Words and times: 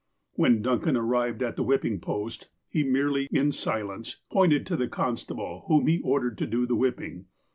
When 0.33 0.63
Duncan 0.63 0.97
arrived 0.97 1.43
at 1.43 1.57
the 1.57 1.63
whipping 1.63 1.99
post, 1.99 2.49
he 2.67 2.83
merely, 2.83 3.27
in 3.31 3.51
silence, 3.51 4.17
pointed 4.31 4.65
to 4.65 4.75
the 4.75 4.87
constable, 4.87 5.65
whom 5.67 5.85
he 5.85 6.01
ordered 6.01 6.39
to 6.39 6.47
do 6.47 6.65
the 6.65 6.75
whipping. 6.75 7.27